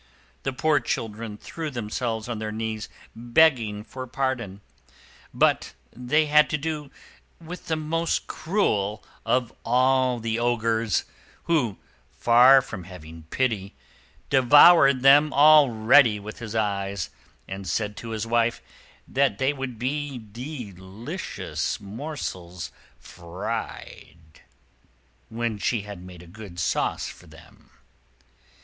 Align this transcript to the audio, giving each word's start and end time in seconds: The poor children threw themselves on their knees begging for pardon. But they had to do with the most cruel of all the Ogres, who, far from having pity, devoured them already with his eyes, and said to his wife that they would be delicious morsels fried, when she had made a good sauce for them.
The 0.41 0.51
poor 0.51 0.79
children 0.79 1.37
threw 1.37 1.69
themselves 1.69 2.27
on 2.27 2.39
their 2.39 2.51
knees 2.51 2.89
begging 3.15 3.83
for 3.83 4.07
pardon. 4.07 4.61
But 5.31 5.75
they 5.95 6.25
had 6.25 6.49
to 6.49 6.57
do 6.57 6.89
with 7.39 7.67
the 7.67 7.75
most 7.75 8.25
cruel 8.25 9.03
of 9.27 9.53
all 9.63 10.19
the 10.19 10.39
Ogres, 10.39 11.03
who, 11.43 11.77
far 12.09 12.63
from 12.63 12.85
having 12.85 13.25
pity, 13.29 13.75
devoured 14.31 15.03
them 15.03 15.31
already 15.33 16.19
with 16.19 16.39
his 16.39 16.55
eyes, 16.55 17.11
and 17.47 17.67
said 17.67 17.95
to 17.97 18.09
his 18.09 18.25
wife 18.25 18.59
that 19.07 19.37
they 19.37 19.53
would 19.53 19.77
be 19.77 20.17
delicious 20.17 21.79
morsels 21.79 22.71
fried, 22.97 24.41
when 25.29 25.59
she 25.59 25.81
had 25.83 26.01
made 26.01 26.23
a 26.23 26.25
good 26.25 26.59
sauce 26.59 27.07
for 27.07 27.27
them. 27.27 27.69